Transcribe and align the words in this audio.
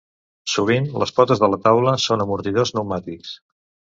Sovint, 0.53 0.87
les 1.01 1.13
potes 1.19 1.43
de 1.43 1.49
la 1.53 1.59
taula 1.67 1.93
són 2.05 2.25
amortidors 2.25 2.75
pneumàtics. 2.77 3.37